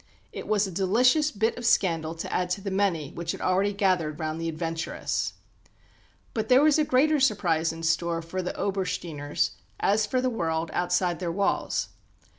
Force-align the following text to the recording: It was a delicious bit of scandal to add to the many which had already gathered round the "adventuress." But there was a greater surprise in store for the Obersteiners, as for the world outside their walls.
It 0.33 0.47
was 0.47 0.65
a 0.65 0.71
delicious 0.71 1.29
bit 1.29 1.55
of 1.59 1.63
scandal 1.63 2.15
to 2.15 2.33
add 2.33 2.49
to 2.53 2.61
the 2.61 2.71
many 2.71 3.11
which 3.11 3.33
had 3.33 3.41
already 3.41 3.71
gathered 3.71 4.19
round 4.19 4.41
the 4.41 4.47
"adventuress." 4.47 5.33
But 6.33 6.49
there 6.49 6.63
was 6.63 6.79
a 6.79 6.83
greater 6.83 7.19
surprise 7.19 7.71
in 7.71 7.83
store 7.83 8.23
for 8.23 8.41
the 8.41 8.53
Obersteiners, 8.57 9.51
as 9.79 10.07
for 10.07 10.19
the 10.19 10.31
world 10.31 10.71
outside 10.73 11.19
their 11.19 11.31
walls. 11.31 11.89